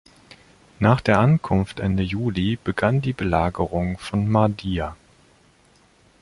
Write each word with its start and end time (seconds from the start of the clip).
Nach 0.79 0.99
der 0.99 1.19
Ankunft 1.19 1.79
Ende 1.79 2.01
Juli 2.01 2.57
begann 2.63 3.03
die 3.03 3.13
Belagerung 3.13 3.99
von 3.99 4.27
Mahdia. 4.27 4.97